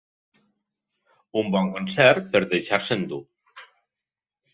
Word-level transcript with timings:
Un 1.41 1.51
bon 1.55 1.69
concert 1.75 2.31
per 2.31 2.41
a 2.45 2.47
deixar-se 2.55 2.99
endur. 3.01 3.21